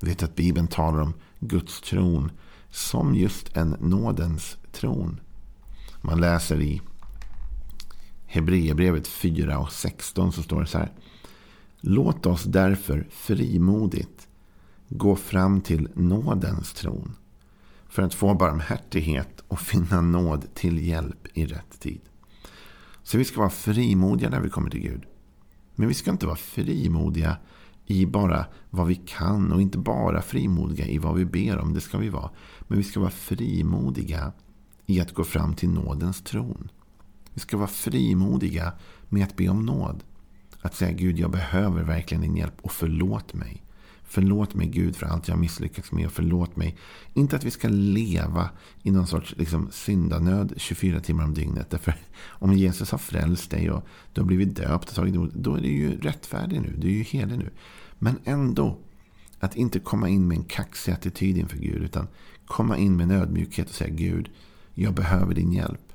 Vi 0.00 0.08
vet 0.08 0.22
att 0.22 0.36
Bibeln 0.36 0.66
talar 0.66 1.00
om 1.00 1.14
Guds 1.40 1.80
tron 1.80 2.32
som 2.70 3.14
just 3.14 3.56
en 3.56 3.76
nådens 3.80 4.56
tron. 4.72 5.20
Man 6.00 6.20
läser 6.20 6.60
i 6.60 6.80
Hebreerbrevet 8.26 9.08
4 9.08 9.58
och 9.58 9.72
16 9.72 10.32
så 10.32 10.42
står 10.42 10.60
det 10.60 10.66
så 10.66 10.78
här. 10.78 10.92
Låt 11.80 12.26
oss 12.26 12.44
därför 12.44 13.06
frimodigt 13.10 14.28
gå 14.88 15.16
fram 15.16 15.60
till 15.60 15.88
nådens 15.94 16.72
tron 16.72 17.16
för 17.88 18.02
att 18.02 18.14
få 18.14 18.34
barmhärtighet 18.34 19.44
och 19.48 19.60
finna 19.60 20.00
nåd 20.00 20.54
till 20.54 20.86
hjälp 20.86 21.26
i 21.34 21.46
rätt 21.46 21.80
tid. 21.80 22.00
Så 23.02 23.18
vi 23.18 23.24
ska 23.24 23.38
vara 23.38 23.50
frimodiga 23.50 24.30
när 24.30 24.40
vi 24.40 24.50
kommer 24.50 24.70
till 24.70 24.80
Gud. 24.80 25.02
Men 25.74 25.88
vi 25.88 25.94
ska 25.94 26.10
inte 26.10 26.26
vara 26.26 26.36
frimodiga 26.36 27.36
i 27.90 28.06
bara 28.06 28.46
vad 28.70 28.86
vi 28.86 28.94
kan 28.94 29.52
och 29.52 29.62
inte 29.62 29.78
bara 29.78 30.22
frimodiga 30.22 30.86
i 30.86 30.98
vad 30.98 31.14
vi 31.14 31.24
ber 31.24 31.58
om. 31.58 31.74
Det 31.74 31.80
ska 31.80 31.98
vi 31.98 32.08
vara. 32.08 32.30
Men 32.60 32.78
vi 32.78 32.84
ska 32.84 33.00
vara 33.00 33.10
frimodiga 33.10 34.32
i 34.86 35.00
att 35.00 35.14
gå 35.14 35.24
fram 35.24 35.54
till 35.54 35.68
nådens 35.68 36.22
tron. 36.22 36.70
Vi 37.34 37.40
ska 37.40 37.56
vara 37.56 37.68
frimodiga 37.68 38.72
med 39.08 39.24
att 39.24 39.36
be 39.36 39.48
om 39.48 39.66
nåd. 39.66 40.04
Att 40.60 40.74
säga 40.74 40.92
Gud, 40.92 41.18
jag 41.18 41.30
behöver 41.30 41.82
verkligen 41.82 42.22
din 42.22 42.36
hjälp 42.36 42.54
och 42.62 42.72
förlåt 42.72 43.34
mig. 43.34 43.62
Förlåt 44.12 44.54
mig 44.54 44.66
Gud 44.66 44.96
för 44.96 45.06
allt 45.06 45.28
jag 45.28 45.38
misslyckats 45.38 45.92
med 45.92 46.06
och 46.06 46.12
förlåt 46.12 46.56
mig. 46.56 46.76
Inte 47.14 47.36
att 47.36 47.44
vi 47.44 47.50
ska 47.50 47.68
leva 47.68 48.50
i 48.82 48.90
någon 48.90 49.06
sorts 49.06 49.34
liksom, 49.38 49.68
syndanöd 49.70 50.52
24 50.56 51.00
timmar 51.00 51.24
om 51.24 51.34
dygnet. 51.34 51.70
Därför 51.70 51.94
om 52.26 52.52
Jesus 52.52 52.90
har 52.90 52.98
frälst 52.98 53.50
dig 53.50 53.70
och 53.70 53.86
du 54.12 54.20
har 54.20 54.26
blivit 54.26 54.56
döpt 54.56 54.88
och 54.88 54.94
tagit 54.94 55.14
emot, 55.14 55.34
då 55.34 55.54
är 55.54 55.60
du 55.60 55.68
ju 55.68 56.00
rättfärdig 56.00 56.60
nu. 56.60 56.74
Du 56.78 56.88
är 56.88 56.92
ju 56.92 57.02
helig 57.02 57.38
nu. 57.38 57.50
Men 57.98 58.18
ändå 58.24 58.78
Att 59.42 59.56
inte 59.56 59.78
komma 59.80 60.08
in 60.08 60.28
med 60.28 60.36
en 60.36 60.44
kaxig 60.44 60.92
attityd 60.92 61.38
inför 61.38 61.56
Gud. 61.56 61.82
Utan 61.82 62.08
komma 62.46 62.76
in 62.76 62.96
med 62.96 63.04
en 63.04 63.10
ödmjukhet 63.10 63.68
och 63.68 63.74
säga 63.74 63.94
Gud, 63.94 64.30
jag 64.74 64.94
behöver 64.94 65.34
din 65.34 65.52
hjälp. 65.52 65.92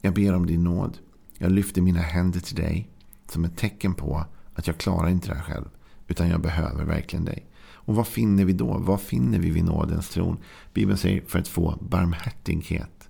Jag 0.00 0.14
ber 0.14 0.34
om 0.34 0.46
din 0.46 0.64
nåd. 0.64 0.98
Jag 1.38 1.52
lyfter 1.52 1.82
mina 1.82 2.00
händer 2.00 2.40
till 2.40 2.56
dig 2.56 2.88
som 3.28 3.44
ett 3.44 3.56
tecken 3.56 3.94
på 3.94 4.24
att 4.54 4.66
jag 4.66 4.78
klarar 4.78 5.08
inte 5.08 5.28
det 5.28 5.34
här 5.34 5.42
själv. 5.42 5.68
Utan 6.08 6.28
jag 6.28 6.40
behöver 6.40 6.84
verkligen 6.84 7.24
dig. 7.24 7.46
Och 7.86 7.94
vad 7.94 8.06
finner 8.06 8.44
vi 8.44 8.52
då? 8.52 8.78
Vad 8.78 9.00
finner 9.00 9.38
vi 9.38 9.50
vid 9.50 9.64
nådens 9.64 10.08
tron? 10.08 10.36
Bibeln 10.74 10.98
säger 10.98 11.22
för 11.26 11.38
att 11.38 11.48
få 11.48 11.78
barmhärtighet 11.80 13.08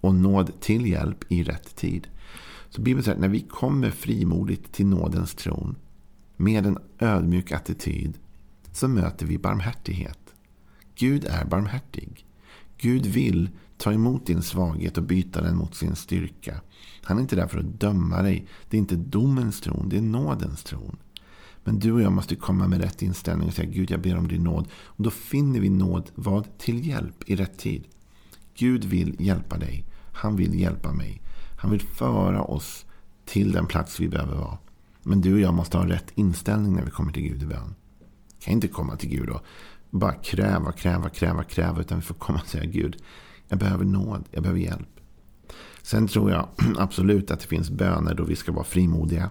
och 0.00 0.14
nåd 0.14 0.60
till 0.60 0.86
hjälp 0.86 1.24
i 1.28 1.42
rätt 1.42 1.76
tid. 1.76 2.08
Så 2.70 2.80
Bibeln 2.82 3.04
säger 3.04 3.14
att 3.16 3.20
när 3.20 3.28
vi 3.28 3.40
kommer 3.40 3.90
frimodigt 3.90 4.72
till 4.72 4.86
nådens 4.86 5.34
tron 5.34 5.76
med 6.36 6.66
en 6.66 6.78
ödmjuk 6.98 7.52
attityd 7.52 8.18
så 8.72 8.88
möter 8.88 9.26
vi 9.26 9.38
barmhärtighet. 9.38 10.18
Gud 10.94 11.24
är 11.24 11.44
barmhärtig. 11.44 12.26
Gud 12.78 13.06
vill 13.06 13.50
ta 13.76 13.92
emot 13.92 14.26
din 14.26 14.42
svaghet 14.42 14.98
och 14.98 15.04
byta 15.04 15.42
den 15.42 15.56
mot 15.56 15.74
sin 15.74 15.96
styrka. 15.96 16.60
Han 17.02 17.16
är 17.16 17.20
inte 17.22 17.36
där 17.36 17.46
för 17.46 17.58
att 17.58 17.80
döma 17.80 18.22
dig. 18.22 18.46
Det 18.70 18.76
är 18.76 18.78
inte 18.78 18.96
domens 18.96 19.60
tron, 19.60 19.88
det 19.88 19.96
är 19.96 20.02
nådens 20.02 20.62
tron. 20.62 20.96
Men 21.64 21.78
du 21.78 21.92
och 21.92 22.02
jag 22.02 22.12
måste 22.12 22.36
komma 22.36 22.68
med 22.68 22.80
rätt 22.80 23.02
inställning 23.02 23.48
och 23.48 23.54
säga 23.54 23.70
Gud 23.70 23.90
jag 23.90 24.00
ber 24.00 24.18
om 24.18 24.28
din 24.28 24.44
nåd. 24.44 24.68
Och 24.74 25.04
då 25.04 25.10
finner 25.10 25.60
vi 25.60 25.70
nåd 25.70 26.10
vad? 26.14 26.58
Till 26.58 26.86
hjälp 26.88 27.22
i 27.26 27.36
rätt 27.36 27.58
tid. 27.58 27.84
Gud 28.54 28.84
vill 28.84 29.16
hjälpa 29.18 29.58
dig. 29.58 29.84
Han 30.12 30.36
vill 30.36 30.60
hjälpa 30.60 30.92
mig. 30.92 31.22
Han 31.58 31.70
vill 31.70 31.80
föra 31.80 32.42
oss 32.42 32.86
till 33.24 33.52
den 33.52 33.66
plats 33.66 34.00
vi 34.00 34.08
behöver 34.08 34.36
vara. 34.36 34.58
Men 35.02 35.20
du 35.20 35.34
och 35.34 35.40
jag 35.40 35.54
måste 35.54 35.78
ha 35.78 35.88
rätt 35.88 36.12
inställning 36.14 36.74
när 36.74 36.84
vi 36.84 36.90
kommer 36.90 37.12
till 37.12 37.22
Gud 37.22 37.42
i 37.42 37.46
bön. 37.46 37.74
Vi 38.38 38.44
kan 38.44 38.54
inte 38.54 38.68
komma 38.68 38.96
till 38.96 39.08
Gud 39.08 39.28
och 39.28 39.42
bara 39.90 40.12
kräva, 40.12 40.72
kräva, 40.72 41.08
kräva, 41.08 41.44
kräva. 41.44 41.80
Utan 41.80 41.98
vi 41.98 42.04
får 42.04 42.14
komma 42.14 42.40
och 42.42 42.48
säga 42.48 42.64
Gud, 42.64 42.96
jag 43.48 43.58
behöver 43.58 43.84
nåd, 43.84 44.24
jag 44.30 44.42
behöver 44.42 44.60
hjälp. 44.60 44.88
Sen 45.82 46.08
tror 46.08 46.30
jag 46.30 46.48
absolut 46.78 47.30
att 47.30 47.40
det 47.40 47.46
finns 47.46 47.70
böner 47.70 48.14
då 48.14 48.24
vi 48.24 48.36
ska 48.36 48.52
vara 48.52 48.64
frimodiga. 48.64 49.30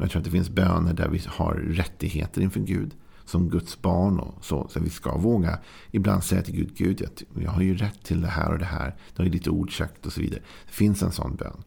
Jag 0.00 0.10
tror 0.10 0.20
att 0.20 0.24
det 0.24 0.30
finns 0.30 0.50
böner 0.50 0.94
där 0.94 1.08
vi 1.08 1.22
har 1.26 1.54
rättigheter 1.54 2.40
inför 2.40 2.60
Gud. 2.60 2.94
Som 3.24 3.50
Guds 3.50 3.82
barn 3.82 4.20
och 4.20 4.44
så. 4.44 4.68
Så 4.68 4.80
vi 4.80 4.90
ska 4.90 5.18
våga 5.18 5.58
ibland 5.90 6.24
säga 6.24 6.42
till 6.42 6.54
Gud, 6.54 6.76
Gud 6.76 7.08
jag 7.34 7.50
har 7.50 7.62
ju 7.62 7.76
rätt 7.76 8.02
till 8.02 8.20
det 8.20 8.28
här 8.28 8.52
och 8.52 8.58
det 8.58 8.64
här. 8.64 8.86
Det 8.86 9.22
har 9.22 9.24
ju 9.24 9.30
lite 9.30 9.50
ord 9.50 9.72
och 10.04 10.12
så 10.12 10.20
vidare. 10.20 10.40
Det 10.66 10.72
finns 10.72 11.02
en 11.02 11.12
sån 11.12 11.36
bön. 11.36 11.62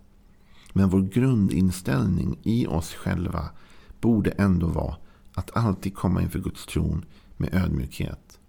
Men 0.73 0.89
vår 0.89 1.01
grundinställning 1.01 2.39
i 2.43 2.67
oss 2.67 2.93
själva 2.93 3.49
borde 4.01 4.31
ändå 4.31 4.67
vara 4.67 4.95
att 5.33 5.57
alltid 5.57 5.95
komma 5.95 6.21
inför 6.21 6.39
Guds 6.39 6.65
tron 6.65 7.05
med 7.37 7.53
ödmjukhet. 7.53 8.39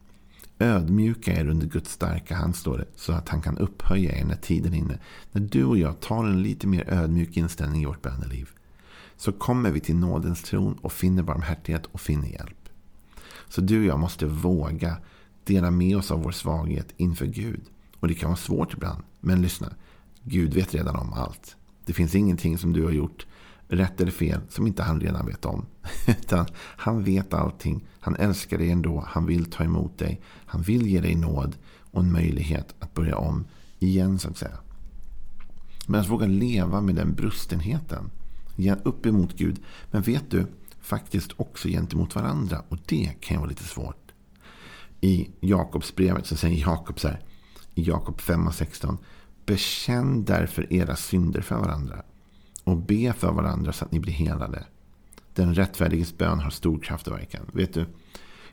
Ödmjuka 0.58 1.32
er 1.32 1.48
under 1.48 1.66
Guds 1.66 1.92
starka 1.92 2.34
hand, 2.34 2.56
står 2.56 2.78
det, 2.78 2.86
så 2.96 3.12
att 3.12 3.28
han 3.28 3.40
kan 3.40 3.58
upphöja 3.58 4.18
er 4.18 4.24
när 4.24 4.36
tiden 4.36 4.74
är 4.74 4.78
inne. 4.78 4.98
När 5.32 5.40
du 5.40 5.64
och 5.64 5.78
jag 5.78 6.00
tar 6.00 6.24
en 6.24 6.42
lite 6.42 6.66
mer 6.66 6.88
ödmjuk 6.88 7.36
inställning 7.36 7.82
i 7.82 7.86
vårt 7.86 8.02
böneliv 8.02 8.48
så 9.24 9.32
kommer 9.32 9.70
vi 9.70 9.80
till 9.80 9.96
nådens 9.96 10.42
tron 10.42 10.78
och 10.82 10.92
finner 10.92 11.22
barmhärtighet 11.22 11.86
och 11.86 12.00
finner 12.00 12.28
hjälp. 12.28 12.68
Så 13.48 13.60
du 13.60 13.78
och 13.78 13.84
jag 13.84 14.00
måste 14.00 14.26
våga 14.26 14.96
dela 15.44 15.70
med 15.70 15.96
oss 15.96 16.10
av 16.10 16.22
vår 16.22 16.32
svaghet 16.32 16.94
inför 16.96 17.26
Gud. 17.26 17.60
Och 18.00 18.08
det 18.08 18.14
kan 18.14 18.30
vara 18.30 18.36
svårt 18.36 18.74
ibland, 18.74 19.02
men 19.20 19.42
lyssna. 19.42 19.74
Gud 20.22 20.54
vet 20.54 20.74
redan 20.74 20.96
om 20.96 21.12
allt. 21.12 21.56
Det 21.84 21.92
finns 21.92 22.14
ingenting 22.14 22.58
som 22.58 22.72
du 22.72 22.84
har 22.84 22.90
gjort, 22.90 23.26
rätt 23.68 24.00
eller 24.00 24.12
fel, 24.12 24.40
som 24.48 24.66
inte 24.66 24.82
han 24.82 25.00
redan 25.00 25.26
vet 25.26 25.44
om. 25.44 25.66
Utan 26.06 26.46
han 26.56 27.04
vet 27.04 27.34
allting. 27.34 27.84
Han 28.00 28.16
älskar 28.16 28.58
dig 28.58 28.70
ändå. 28.70 29.04
Han 29.06 29.26
vill 29.26 29.44
ta 29.44 29.64
emot 29.64 29.98
dig. 29.98 30.20
Han 30.46 30.62
vill 30.62 30.86
ge 30.86 31.00
dig 31.00 31.14
nåd 31.14 31.56
och 31.80 32.00
en 32.00 32.12
möjlighet 32.12 32.74
att 32.80 32.94
börja 32.94 33.16
om 33.16 33.44
igen, 33.78 34.18
så 34.18 34.28
att 34.28 34.36
säga. 34.36 34.58
Men 35.86 36.00
att 36.00 36.08
våga 36.08 36.26
leva 36.26 36.80
med 36.80 36.94
den 36.94 37.14
brustenheten 37.14 38.10
upp 38.84 39.06
emot 39.06 39.36
Gud. 39.36 39.60
Men 39.90 40.02
vet 40.02 40.30
du, 40.30 40.46
faktiskt 40.80 41.32
också 41.36 41.68
gentemot 41.68 42.14
varandra. 42.14 42.62
Och 42.68 42.78
det 42.86 43.12
kan 43.20 43.36
vara 43.36 43.48
lite 43.48 43.64
svårt. 43.64 44.12
I 45.00 45.30
Jakobsbrevet 45.40 46.26
så 46.26 46.36
säger 46.36 46.60
Jakob 46.60 47.00
så 47.00 47.08
här. 47.08 47.20
I 47.74 47.82
Jakob 47.82 48.20
5 48.20 48.46
och 48.46 48.54
16. 48.54 48.98
Bekänn 49.46 50.24
därför 50.24 50.72
era 50.72 50.96
synder 50.96 51.40
för 51.40 51.56
varandra. 51.56 52.02
Och 52.64 52.76
be 52.76 53.12
för 53.12 53.32
varandra 53.32 53.72
så 53.72 53.84
att 53.84 53.92
ni 53.92 54.00
blir 54.00 54.12
helade. 54.12 54.64
Den 55.34 55.54
rättfärdiges 55.54 56.18
bön 56.18 56.40
har 56.40 56.50
stor 56.50 56.78
kraft 56.78 57.06
och 57.08 57.12
verkan. 57.12 57.46
Vet 57.52 57.74
du, 57.74 57.86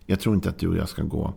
jag 0.05 0.19
tror 0.19 0.35
inte 0.35 0.49
att 0.49 0.59
du 0.59 0.67
och 0.67 0.77
jag 0.77 0.89
ska 0.89 1.03
gå 1.03 1.33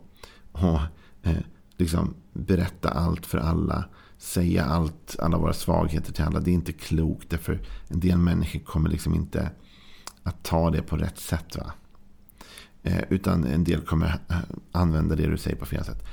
och 0.52 0.80
eh, 1.22 1.36
liksom 1.76 2.14
berätta 2.32 2.88
allt 2.88 3.26
för 3.26 3.38
alla 3.38 3.84
säga 4.24 4.64
allt, 4.64 5.16
alla 5.18 5.38
våra 5.38 5.52
svagheter 5.52 6.12
till 6.12 6.24
alla. 6.24 6.40
Det 6.40 6.50
är 6.50 6.54
inte 6.54 6.72
klokt. 6.72 7.30
Därför 7.30 7.60
en 7.88 8.00
del 8.00 8.18
människor 8.18 8.60
kommer 8.60 8.90
liksom 8.90 9.14
inte 9.14 9.50
att 10.22 10.42
ta 10.42 10.70
det 10.70 10.82
på 10.82 10.96
rätt 10.96 11.18
sätt. 11.18 11.56
Va? 11.56 11.72
Eh, 12.82 13.02
utan 13.10 13.44
en 13.44 13.64
del 13.64 13.80
kommer 13.80 14.06
eh, 14.28 14.36
använda 14.72 15.16
det 15.16 15.26
du 15.26 15.36
säger 15.36 15.56
på 15.56 15.66
fel 15.66 15.84
sätt. 15.84 16.04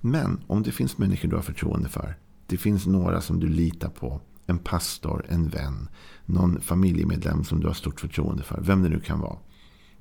Men 0.00 0.40
om 0.46 0.62
det 0.62 0.72
finns 0.72 0.98
människor 0.98 1.28
du 1.28 1.36
har 1.36 1.42
förtroende 1.42 1.88
för. 1.88 2.16
Det 2.46 2.56
finns 2.56 2.86
några 2.86 3.20
som 3.20 3.40
du 3.40 3.48
litar 3.48 3.88
på. 3.88 4.20
En 4.46 4.58
pastor, 4.58 5.26
en 5.28 5.48
vän, 5.48 5.88
någon 6.26 6.60
familjemedlem 6.60 7.44
som 7.44 7.60
du 7.60 7.66
har 7.66 7.74
stort 7.74 8.00
förtroende 8.00 8.42
för. 8.42 8.60
Vem 8.60 8.82
det 8.82 8.88
nu 8.88 9.00
kan 9.00 9.20
vara. 9.20 9.38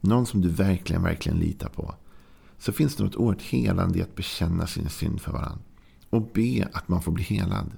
Någon 0.02 0.26
som 0.26 0.42
du 0.42 0.50
verkligen, 0.50 1.04
verkligen 1.04 1.38
litar 1.38 1.70
på. 1.70 1.96
Så 2.58 2.72
finns 2.72 2.96
det 2.96 3.04
något 3.04 3.16
oerhört 3.16 3.42
helande 3.42 4.00
i 4.00 4.02
att 4.02 4.16
bekänna 4.16 4.68
sin 4.68 4.90
synd 4.90 5.22
för 5.22 5.32
varandra 5.32 5.60
och 6.14 6.30
be 6.34 6.68
att 6.74 6.88
man 6.88 7.02
får 7.02 7.12
bli 7.12 7.24
helad. 7.24 7.72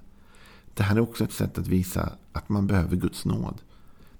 Det 0.74 0.82
här 0.82 0.96
är 0.96 1.00
också 1.00 1.24
ett 1.24 1.32
sätt 1.32 1.58
att 1.58 1.68
visa 1.68 2.12
att 2.32 2.48
man 2.48 2.66
behöver 2.66 2.96
Guds 2.96 3.24
nåd. 3.24 3.60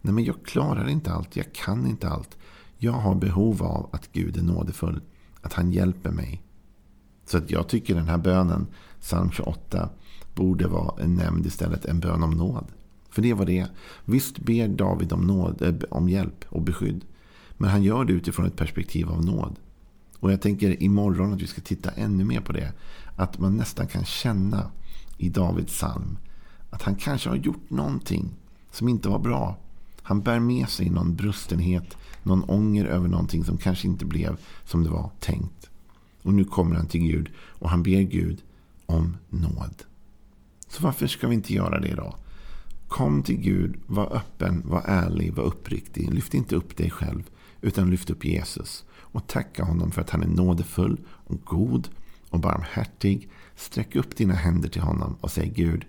Nej, 0.00 0.14
men 0.14 0.24
jag 0.24 0.42
klarar 0.44 0.88
inte 0.88 1.12
allt. 1.12 1.36
Jag 1.36 1.52
kan 1.52 1.86
inte 1.86 2.08
allt. 2.08 2.36
Jag 2.78 2.92
har 2.92 3.14
behov 3.14 3.62
av 3.62 3.88
att 3.92 4.12
Gud 4.12 4.36
är 4.36 4.42
nådefull. 4.42 5.00
Att 5.40 5.52
han 5.52 5.72
hjälper 5.72 6.10
mig. 6.10 6.42
Så 7.26 7.38
att 7.38 7.50
jag 7.50 7.68
tycker 7.68 7.94
den 7.94 8.08
här 8.08 8.18
bönen, 8.18 8.66
psalm 9.00 9.30
28, 9.30 9.88
borde 10.34 10.68
vara 10.68 11.02
en 11.02 11.14
nämnd 11.14 11.46
istället 11.46 11.84
en 11.84 12.00
bön 12.00 12.22
om 12.22 12.30
nåd. 12.30 12.66
För 13.10 13.22
det 13.22 13.34
var 13.34 13.46
det 13.46 13.66
Visst 14.04 14.38
ber 14.38 14.68
David 14.68 15.12
om, 15.12 15.20
nåd, 15.20 15.62
äh, 15.62 15.74
om 15.90 16.08
hjälp 16.08 16.44
och 16.48 16.62
beskydd. 16.62 17.04
Men 17.56 17.70
han 17.70 17.82
gör 17.82 18.04
det 18.04 18.12
utifrån 18.12 18.46
ett 18.46 18.56
perspektiv 18.56 19.08
av 19.08 19.24
nåd. 19.24 19.56
Och 20.20 20.32
jag 20.32 20.40
tänker 20.40 20.82
imorgon 20.82 21.32
att 21.32 21.42
vi 21.42 21.46
ska 21.46 21.60
titta 21.60 21.90
ännu 21.90 22.24
mer 22.24 22.40
på 22.40 22.52
det. 22.52 22.72
Att 23.16 23.38
man 23.38 23.56
nästan 23.56 23.86
kan 23.86 24.04
känna 24.04 24.70
i 25.18 25.28
Davids 25.28 25.72
psalm 25.72 26.18
att 26.70 26.82
han 26.82 26.94
kanske 26.94 27.28
har 27.28 27.36
gjort 27.36 27.70
någonting 27.70 28.34
som 28.70 28.88
inte 28.88 29.08
var 29.08 29.18
bra. 29.18 29.56
Han 30.02 30.20
bär 30.20 30.40
med 30.40 30.68
sig 30.68 30.90
någon 30.90 31.16
brustenhet, 31.16 31.96
någon 32.22 32.44
ånger 32.44 32.84
över 32.84 33.08
någonting 33.08 33.44
som 33.44 33.56
kanske 33.56 33.88
inte 33.88 34.04
blev 34.04 34.36
som 34.64 34.84
det 34.84 34.90
var 34.90 35.10
tänkt. 35.20 35.70
Och 36.22 36.34
nu 36.34 36.44
kommer 36.44 36.76
han 36.76 36.86
till 36.86 37.00
Gud 37.00 37.30
och 37.38 37.70
han 37.70 37.82
ber 37.82 38.00
Gud 38.00 38.42
om 38.86 39.16
nåd. 39.28 39.82
Så 40.68 40.82
varför 40.82 41.06
ska 41.06 41.28
vi 41.28 41.34
inte 41.34 41.54
göra 41.54 41.80
det 41.80 41.88
idag? 41.88 42.14
Kom 42.88 43.22
till 43.22 43.36
Gud, 43.36 43.76
var 43.86 44.16
öppen, 44.16 44.62
var 44.64 44.82
ärlig, 44.84 45.34
var 45.34 45.44
uppriktig. 45.44 46.14
Lyft 46.14 46.34
inte 46.34 46.56
upp 46.56 46.76
dig 46.76 46.90
själv, 46.90 47.30
utan 47.60 47.90
lyft 47.90 48.10
upp 48.10 48.24
Jesus. 48.24 48.84
Och 48.94 49.26
tacka 49.26 49.64
honom 49.64 49.90
för 49.90 50.00
att 50.00 50.10
han 50.10 50.22
är 50.22 50.28
nådefull 50.28 51.00
och 51.08 51.40
god 51.44 51.88
och 52.36 52.42
barmhärtig. 52.42 53.28
Sträck 53.54 53.96
upp 53.96 54.16
dina 54.16 54.34
händer 54.34 54.68
till 54.68 54.82
honom 54.82 55.16
och 55.20 55.30
säg 55.30 55.48
Gud, 55.48 55.84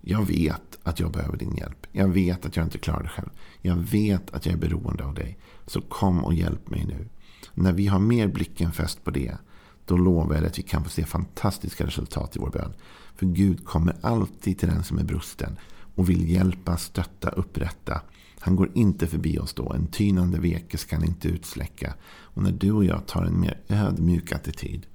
jag 0.00 0.26
vet 0.26 0.78
att 0.82 1.00
jag 1.00 1.12
behöver 1.12 1.36
din 1.36 1.56
hjälp. 1.56 1.86
Jag 1.92 2.08
vet 2.08 2.46
att 2.46 2.56
jag 2.56 2.66
inte 2.66 2.78
klarar 2.78 3.02
det 3.02 3.08
själv. 3.08 3.30
Jag 3.62 3.76
vet 3.76 4.30
att 4.30 4.46
jag 4.46 4.52
är 4.52 4.58
beroende 4.58 5.04
av 5.04 5.14
dig. 5.14 5.38
Så 5.66 5.80
kom 5.80 6.24
och 6.24 6.34
hjälp 6.34 6.70
mig 6.70 6.84
nu. 6.84 7.08
När 7.54 7.72
vi 7.72 7.86
har 7.86 7.98
mer 7.98 8.28
blicken 8.28 8.72
fäst 8.72 9.04
på 9.04 9.10
det, 9.10 9.36
då 9.84 9.96
lovar 9.96 10.34
jag 10.34 10.44
att 10.44 10.58
vi 10.58 10.62
kan 10.62 10.84
få 10.84 10.90
se 10.90 11.04
fantastiska 11.04 11.86
resultat 11.86 12.36
i 12.36 12.38
vår 12.38 12.50
bön. 12.50 12.72
För 13.14 13.26
Gud 13.26 13.64
kommer 13.64 13.96
alltid 14.00 14.58
till 14.58 14.68
den 14.68 14.84
som 14.84 14.98
är 14.98 15.04
brusten 15.04 15.58
och 15.94 16.10
vill 16.10 16.30
hjälpa, 16.30 16.76
stötta, 16.76 17.28
upprätta. 17.28 18.00
Han 18.38 18.56
går 18.56 18.70
inte 18.74 19.06
förbi 19.06 19.38
oss 19.38 19.54
då. 19.54 19.72
En 19.72 19.86
tynande 19.86 20.38
veke 20.38 20.78
ska 20.78 20.96
han 20.96 21.04
inte 21.04 21.28
utsläcka. 21.28 21.94
Och 22.10 22.42
när 22.42 22.52
du 22.52 22.72
och 22.72 22.84
jag 22.84 23.06
tar 23.06 23.24
en 23.24 23.40
mer 23.40 23.60
ödmjuk 23.68 24.32
attityd 24.32 24.86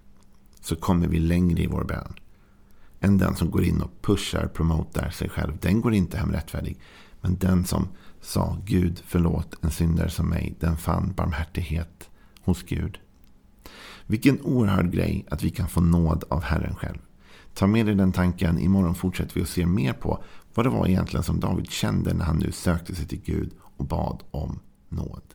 så 0.66 0.76
kommer 0.76 1.08
vi 1.08 1.20
längre 1.20 1.62
i 1.62 1.68
vår 1.68 1.84
bön. 1.84 2.14
Än 3.00 3.18
den 3.18 3.36
som 3.36 3.52
går 3.52 3.64
in 3.64 3.82
och 3.82 4.02
pushar, 4.02 4.48
promotar 4.48 5.10
sig 5.10 5.30
själv. 5.30 5.58
Den 5.62 5.82
går 5.82 5.94
inte 5.94 6.18
hem 6.18 6.32
rättfärdig. 6.32 6.78
Men 7.22 7.38
den 7.38 7.66
som 7.66 7.88
sa 8.22 8.58
Gud 8.66 9.02
förlåt 9.06 9.56
en 9.62 9.72
syndare 9.72 10.10
som 10.10 10.30
mig. 10.30 10.56
Den 10.60 10.78
fann 10.78 11.14
barmhärtighet 11.16 12.10
hos 12.42 12.64
Gud. 12.64 13.00
Vilken 14.08 14.42
oerhörd 14.42 14.92
grej 14.92 15.26
att 15.32 15.44
vi 15.44 15.50
kan 15.50 15.68
få 15.68 15.82
nåd 15.82 16.24
av 16.30 16.44
Herren 16.44 16.76
själv. 16.76 17.00
Ta 17.54 17.68
med 17.68 17.86
dig 17.86 17.96
den 17.96 18.12
tanken. 18.12 18.60
Imorgon 18.60 18.96
fortsätter 18.96 19.36
vi 19.36 19.42
att 19.42 19.50
se 19.50 19.66
mer 19.66 19.94
på 19.94 20.24
vad 20.54 20.66
det 20.66 20.70
var 20.70 20.88
egentligen 20.88 21.24
som 21.24 21.40
David 21.40 21.70
kände 21.70 22.14
när 22.14 22.26
han 22.26 22.38
nu 22.38 22.52
sökte 22.52 22.96
sig 22.96 23.08
till 23.08 23.22
Gud 23.22 23.52
och 23.78 23.86
bad 23.86 24.24
om 24.32 24.60
nåd. 24.90 25.35